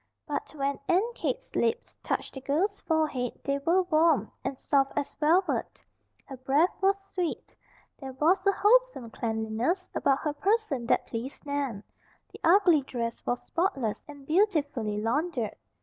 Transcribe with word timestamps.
But 0.25 0.55
when 0.55 0.79
Aunt 0.89 1.13
Kate's 1.13 1.55
lips 1.55 1.95
touched 2.01 2.33
the 2.33 2.41
girl's 2.41 2.81
forehead 2.81 3.39
they 3.43 3.59
were 3.59 3.83
Warm, 3.83 4.31
and 4.43 4.57
soft 4.57 4.93
as 4.97 5.13
velvet. 5.13 5.83
Her 6.25 6.37
breath 6.37 6.75
was 6.81 6.99
sweet. 7.13 7.55
There 7.99 8.13
was 8.13 8.43
a 8.47 8.51
wholesome 8.51 9.11
cleanliness 9.11 9.91
about 9.93 10.17
her 10.21 10.33
person 10.33 10.87
that 10.87 11.05
pleased 11.05 11.45
Nan. 11.45 11.83
The 12.33 12.39
ugly 12.43 12.81
dress 12.81 13.23
was 13.27 13.43
spotless 13.45 14.03
and 14.07 14.25
beautifully 14.25 14.99
laundered. 14.99 15.55